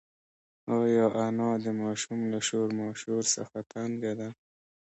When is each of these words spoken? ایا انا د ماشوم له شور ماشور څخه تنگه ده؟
ایا 0.77 1.05
انا 1.25 1.49
د 1.63 1.65
ماشوم 1.81 2.19
له 2.31 2.39
شور 2.47 2.67
ماشور 2.81 3.21
څخه 3.35 3.57
تنگه 3.71 4.13
ده؟ 4.19 4.29